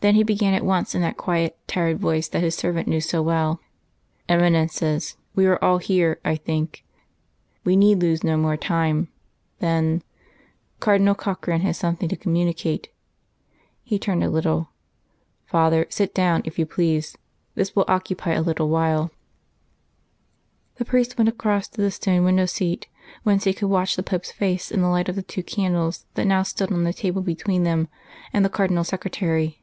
[0.00, 3.20] Then He began at once in that quiet tired voice that his servant knew so
[3.20, 3.58] well.
[4.28, 6.84] "Eminences we are all here, I think.
[7.64, 9.08] We need lose no more time,
[9.58, 10.04] then....
[10.78, 12.90] Cardinal Corkran has something to communicate"
[13.90, 14.68] He turned a little.
[15.46, 17.18] "Father, sit down, if you please.
[17.56, 19.10] This will occupy a little while."
[20.76, 22.86] The priest went across to the stone window seat,
[23.24, 26.24] whence he could watch the Pope's face in the light of the two candles that
[26.28, 27.88] now stood on the table between him
[28.32, 29.56] and the Cardinal Secretary.